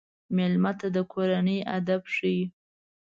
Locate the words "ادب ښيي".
1.77-2.43